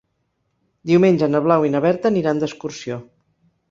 [0.93, 3.03] Diumenge na Blau i na Berta aniran d'excursió.